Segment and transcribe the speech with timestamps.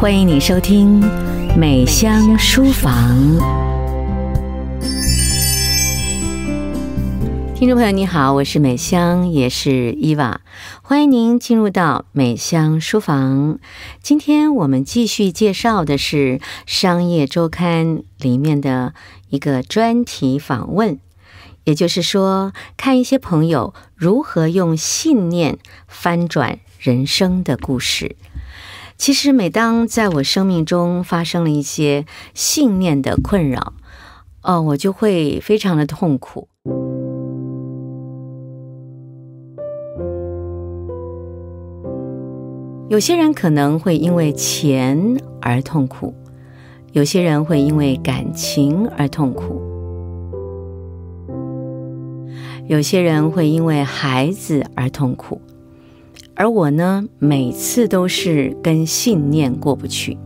[0.00, 0.98] 欢迎你收听
[1.58, 3.18] 美香书房。
[7.54, 10.40] 听众朋友，你好，我是美香，也是伊娃。
[10.80, 13.58] 欢迎您进入到美香书房。
[14.02, 18.94] 今天我们继续介绍的是《商业周刊》里面的
[19.28, 20.98] 一个专题访问，
[21.64, 28.16] 也就是说，看一些朋友如何用信念翻转人生的故事。
[29.00, 32.04] 其实，每当在我生命中发生了一些
[32.34, 33.72] 信念的困扰，
[34.42, 36.48] 哦，我就会非常的痛苦。
[42.90, 46.14] 有些人可能会因为钱而痛苦，
[46.92, 49.62] 有些人会因为感情而痛苦，
[52.66, 55.40] 有些人会因为孩子而痛苦。
[56.40, 60.16] 而我呢，每次都是跟信念过不去。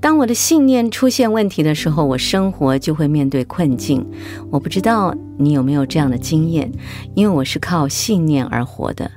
[0.00, 4.06] 当我的信念出现问题的时候，我生活就会面对困境。
[4.52, 6.70] 我不知道你有没有这样的经验，
[7.16, 9.10] 因为我是靠信念而活的。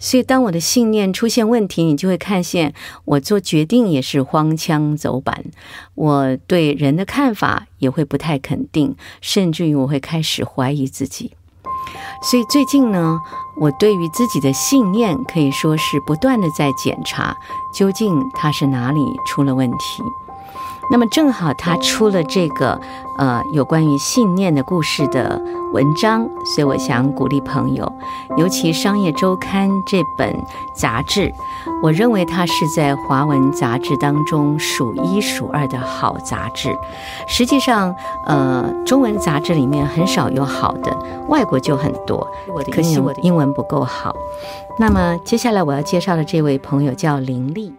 [0.00, 5.44] 所以，当我的信念出现问题，你就会看见我做决定也是荒腔走板，
[5.94, 11.34] 我对人的看法也会不太肯定，甚至于我会开始怀疑自己。
[12.22, 13.20] 所以最近呢，
[13.54, 17.36] 我对于自己的信念可以说是不断的在检查，
[17.72, 20.02] 究竟它是哪里出了问题。
[20.90, 22.80] 那么正好他出了这个
[23.18, 25.40] 呃有关于信念的故事的
[25.72, 27.90] 文章，所以我想鼓励朋友，
[28.36, 30.34] 尤其《商业周刊》这本
[30.74, 31.32] 杂志，
[31.82, 36.76] 我认为它是在华文杂志当中数一数二的好杂志。
[37.26, 37.94] 实际上，
[38.26, 40.96] 呃，中文杂志里面很少有好的，
[41.28, 42.26] 外国就很多。
[42.70, 44.14] 可惜我的英文不够好。
[44.78, 47.72] 那么接下来我要介绍的这位朋友叫林丽。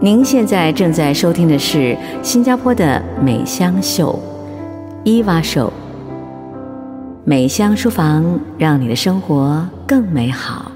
[0.00, 4.16] 您现在正在收听的是新加坡的美香秀，
[5.02, 5.72] 伊娃秀，
[7.24, 10.70] 美香书房，让你的生活更美好。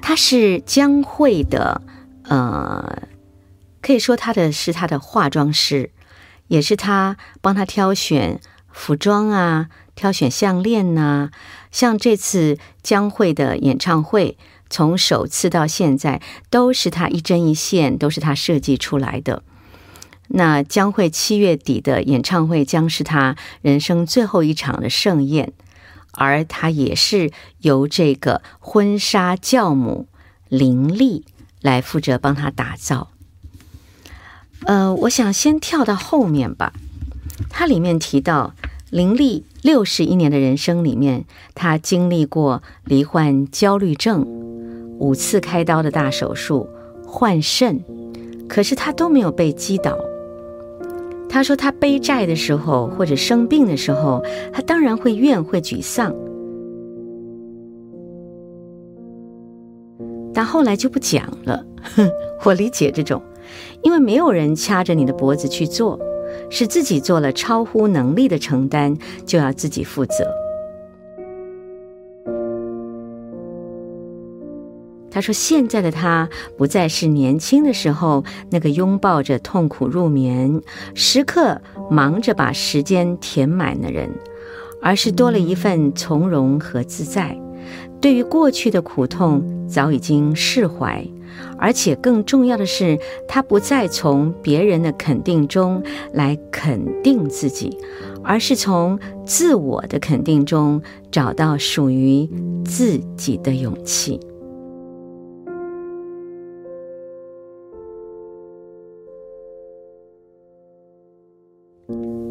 [0.00, 1.82] 他是江蕙的，
[2.28, 3.02] 呃，
[3.82, 5.90] 可以说他的是他的化妆师，
[6.46, 8.38] 也是他帮他挑选
[8.70, 9.66] 服装啊，
[9.96, 11.30] 挑选项链呐、
[11.72, 14.38] 像这次江蕙的演唱会。
[14.70, 19.42] 从首次到现在，都是他一针一线，都是他设计出来的。
[20.28, 25.52] 那将会七月底的演唱会将是他人生最后一场的盛宴，
[26.12, 30.06] 而他也是由这个婚纱教母
[30.48, 31.24] 林丽
[31.60, 33.10] 来负责帮他打造。
[34.66, 36.72] 呃，我想先跳到后面吧。
[37.48, 38.54] 它里面提到
[38.90, 44.39] 林丽六十一年的人生里面，他经历过罹患焦虑症。
[45.00, 46.68] 五次开刀的大手术，
[47.04, 47.82] 换肾，
[48.46, 49.98] 可是他都没有被击倒。
[51.28, 54.22] 他说他背债的时候或者生病的时候，
[54.52, 56.14] 他当然会怨会沮丧，
[60.34, 61.64] 但后来就不讲了。
[62.44, 63.22] 我理解这种，
[63.82, 65.98] 因为没有人掐着你的脖子去做，
[66.50, 70.30] 是自己做了超乎能力的承担，就要自己负责。
[75.20, 80.62] 他说：“现在的他不再是年轻的时候那个拥抱着痛苦入眠、
[80.94, 81.60] 时刻
[81.90, 84.08] 忙着把时间填满的人，
[84.80, 87.38] 而是多了一份从容和自在。
[88.00, 91.06] 对于过去的苦痛早已经释怀，
[91.58, 92.98] 而且更重要的是，
[93.28, 95.82] 他不再从别人的肯定中
[96.14, 97.76] 来肯定自己，
[98.24, 100.80] 而是从自我的肯定中
[101.10, 102.26] 找到属于
[102.64, 104.18] 自己的勇气。”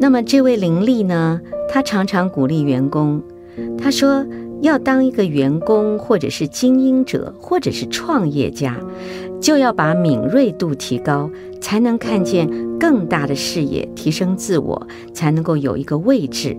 [0.00, 1.38] 那么这位林丽呢，
[1.68, 3.22] 她常常鼓励员工，
[3.76, 4.26] 她说
[4.62, 8.78] 要当一个员工，或者是经营者，或者是创业家，
[9.42, 11.30] 就要把敏锐度提高，
[11.60, 12.48] 才能看见
[12.78, 16.56] 更大的视野，提升自我，才能够有一个位置。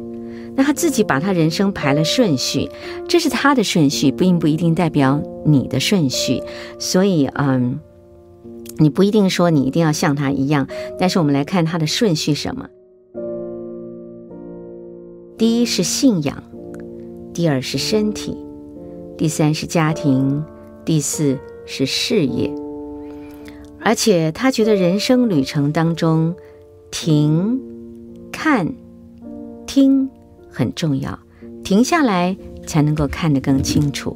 [0.56, 2.70] 那他自己把他人生排了顺序，
[3.08, 6.44] 这是他的顺序，并不一定代表你的顺序。
[6.78, 7.80] 所以，嗯，
[8.78, 10.68] 你不一定说你一定要像他一样，
[11.00, 12.68] 但是我们来看他的顺序什么。
[15.42, 16.44] 第一是信仰，
[17.34, 18.38] 第二是身体，
[19.18, 20.46] 第三是家庭，
[20.86, 21.36] 第四
[21.66, 22.54] 是事业。
[23.80, 26.36] 而且他觉得人生旅程当中，
[26.92, 27.60] 停、
[28.32, 28.72] 看、
[29.66, 30.12] 听
[30.52, 31.18] 很重要，
[31.64, 32.38] 停下来
[32.68, 34.16] 才能够看得更清楚。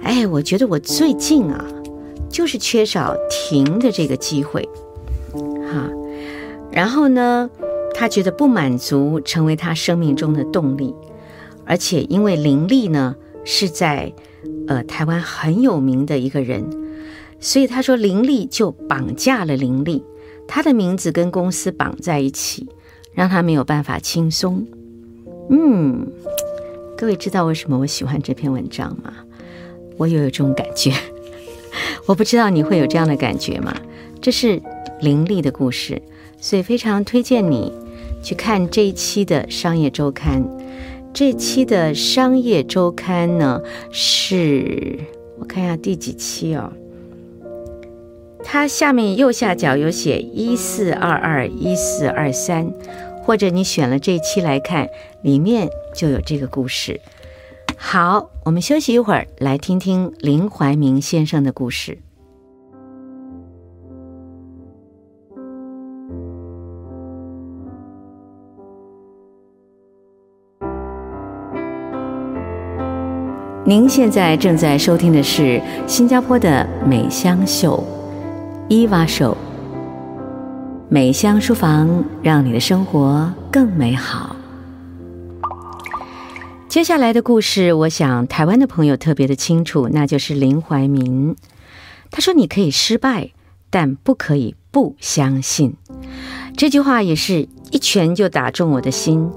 [0.00, 1.64] 哎，我觉得我最近啊，
[2.28, 4.68] 就是缺少停的这个机会，
[5.72, 5.90] 哈。
[6.70, 7.50] 然后呢，
[7.98, 10.94] 他觉得不满足成为他生命中的动力，
[11.64, 14.12] 而且因为林立呢是在
[14.68, 16.62] 呃台湾很有名的一个人，
[17.40, 20.04] 所以他说林立就绑架了林立，
[20.46, 22.68] 他的名字跟公司绑在一起，
[23.14, 24.66] 让他没有办法轻松。
[25.48, 26.06] 嗯。
[26.98, 29.12] 各位知道为什么我喜欢这篇文章吗？
[29.98, 30.92] 我也有这种感觉，
[32.06, 33.74] 我不知道你会有这样的感觉吗？
[34.20, 34.62] 这是
[35.00, 36.00] 林立的故事，
[36.40, 37.70] 所以非常推荐你
[38.26, 40.42] 去看这一期的《商业周刊》。
[41.14, 43.62] 这期的《商业周刊》呢，
[43.92, 44.98] 是
[45.38, 46.72] 我看一下第几期哦。
[48.42, 52.72] 它下面右下角有写一四二二一四二三。
[53.22, 54.88] 或者你选了这一期来看，
[55.22, 57.00] 里面就有这个故事。
[57.76, 61.98] 好，我们休息一会儿，来听听林怀民先生的故事。
[73.68, 77.84] 您现在正在收听的是新加坡的美香秀，
[78.68, 79.36] 伊娃秀。
[80.88, 84.36] 美香书房，让你的生活更美好。
[86.68, 91.34] 接下来的故事，我想台湾的朋友特别的清楚，那就是林怀民。
[92.12, 93.30] 他说：“你可以失败，
[93.68, 95.74] 但不可以不相信。”
[96.56, 99.28] 这句话也是一拳就打中我的心，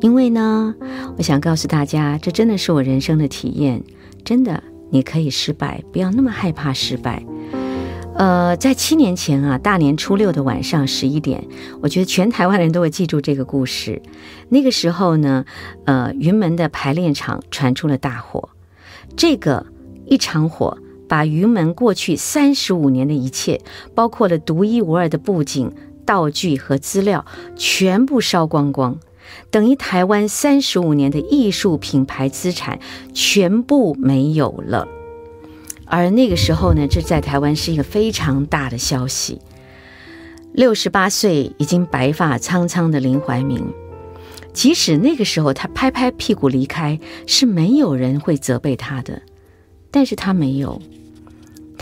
[0.00, 0.74] 因为呢，
[1.16, 3.82] 我想告诉大家，这真的是我人生的体验。
[4.24, 7.24] 真的，你可以失败，不要那么害怕失败。
[8.14, 11.46] 呃，在七年前啊，大年初六的晚上十一点，
[11.80, 14.02] 我觉得全台湾人都会记住这个故事。
[14.48, 15.44] 那个时候呢，
[15.84, 18.48] 呃，云门的排练场传出了大火，
[19.16, 19.66] 这个
[20.06, 20.78] 一场火
[21.08, 23.60] 把云门过去三十五年的一切，
[23.94, 25.72] 包括了独一无二的布景、
[26.04, 27.24] 道具和资料，
[27.54, 28.98] 全部烧光光，
[29.50, 32.78] 等于台湾三十五年的艺术品牌资产
[33.14, 34.86] 全部没有了。
[35.86, 39.40] 而那个时候呢，这在台湾是一个非常大的消息。
[40.52, 43.64] 六十八岁已经白发苍苍的林怀民，
[44.52, 49.22] 即使那个时候他拍拍屁股离开，是没有人会责备他的。
[49.90, 50.82] 但是他没有，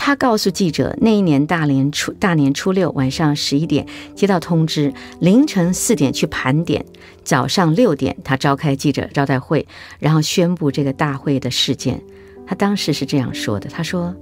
[0.07, 6.85] 他告诉记者，那一年大年初大年初六晚上十一点接到通知，凌晨四点去盘点，
[7.25, 9.67] 早上六点他召开记者招待会，
[9.99, 12.01] 然后宣布这个大会的事件。
[12.45, 14.15] 他当时是这样说的：“他说，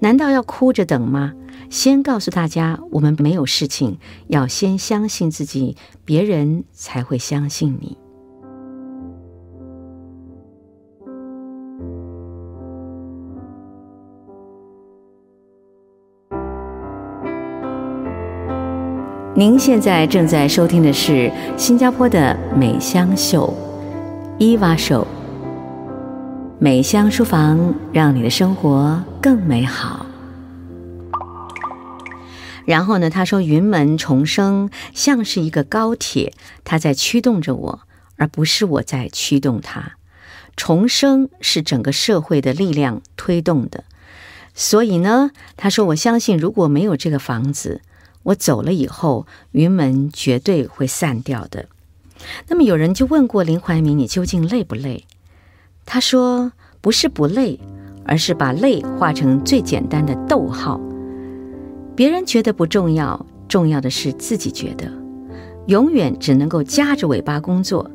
[0.00, 1.32] 难道要哭着等吗？
[1.70, 7.96] 先告诉大家，我们没有事情，要先相信自己，别人才会相信你。”
[19.36, 23.52] 您现在正在收听的是新加坡的美香秀，
[24.38, 25.04] 伊娃秀。
[26.60, 30.06] 美香书房，让你的生活更美好。
[32.64, 37.80] 然后呢，他说：“云门重生像是一个高铁，它在驱动着我，
[38.14, 39.94] 而不是我在驱动它。
[40.54, 43.82] 重生是整个社会的力量推动的。
[44.54, 47.80] 所以呢，他说，我相信如果没有这个房子，
[48.24, 51.66] 我走了以后，云门绝对会散掉的。
[52.48, 55.04] 那么有人就问过林怀民：你究竟累不累？”
[55.86, 57.60] 他说：“不是不累，
[58.04, 60.80] 而是把累画成最简单的逗号。
[61.94, 64.90] 别人觉得不重要，重要的是自己觉得。
[65.66, 67.90] 永远只能够夹着尾巴工作。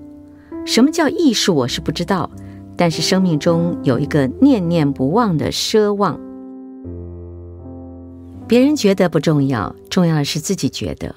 [0.65, 1.55] 什么叫艺术？
[1.55, 2.29] 我是不知道。
[2.77, 6.17] 但是生命中有一个念念不忘的奢望。
[8.49, 11.15] 别人觉得不重要，重要的是自己觉得。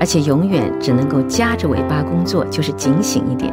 [0.00, 3.52] 而且永远只能够夹着尾巴工作，就是警醒一点。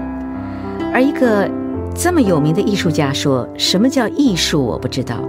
[0.93, 1.47] 而一个。”
[1.95, 4.63] 这么有名的艺术家说：“什么叫艺术？
[4.63, 5.21] 我不知道，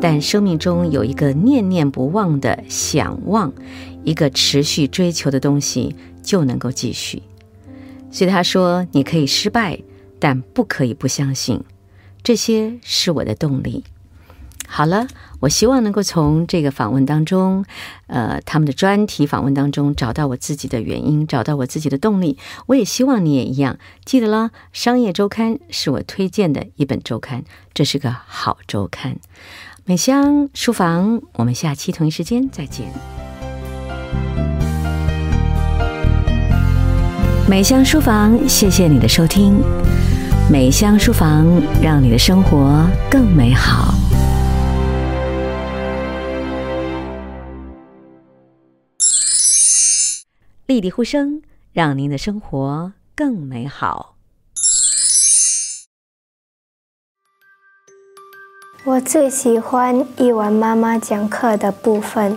[0.00, 3.52] 但生命中有一个念念不忘的想望，
[4.04, 7.22] 一个持续追求的东西，就能够继续。”
[8.12, 9.80] 所以他说：“你可以失败，
[10.20, 11.64] 但不可以不相信，
[12.22, 13.82] 这些是我的动力。”
[14.70, 15.08] 好了，
[15.40, 17.64] 我希望能够从这个访问当中，
[18.06, 22.36] 呃，他们的专题访问当中找到我自己的原因，找到我自己的动力。
[22.66, 29.16] 我也希望你也一样，记得了，《商业周刊》是我推荐的一本周刊，这是个好周刊。
[29.84, 32.86] 美香书房，我们下期同一时间再见。
[37.48, 39.58] 美香书房，谢谢你的收听。
[40.52, 41.46] 美香书房，
[41.82, 43.97] 让你的生活更美好。
[50.68, 51.40] 丽丽呼声，
[51.72, 54.16] 让您的生活更美好。
[58.84, 62.36] 我最喜欢一文妈妈讲课的部分，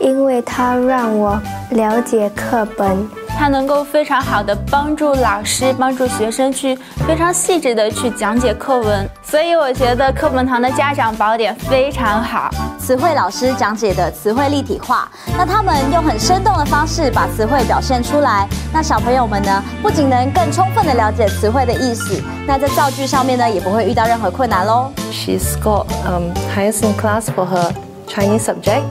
[0.00, 3.08] 因为它让我了解课本。
[3.38, 6.76] 它能够非常好的帮助老师、帮助学生去
[7.06, 12.50] 非常细致的去讲解课文，所以我觉得课本堂的家长宝典非常好。
[12.80, 24.90] 词汇老师讲解的词汇立体化，那他们用很生动的方式把词汇表现出来，那小朋友们呢，不仅能更充分的了解词汇的意思，那在造句上面呢，也不会遇到任何困难喽。
[25.12, 27.70] She's got um highest in class for her
[28.08, 28.82] Chinese subject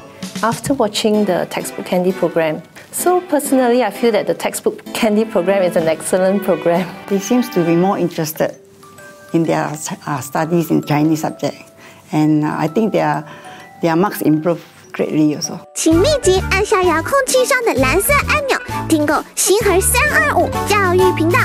[0.41, 2.61] after watching the textbook candy program.
[2.92, 6.86] So personally, I feel that the textbook candy program is an excellent program.
[7.08, 8.54] They seem to be more interested
[9.32, 9.72] in their
[10.06, 11.56] uh, studies in Chinese subject,
[12.12, 13.24] and uh, I think their
[13.80, 14.60] their marks improve
[14.92, 15.58] greatly also.
[15.74, 21.38] 请立即按下遥控器上的蓝色按钮，订购星河三二五教育频道。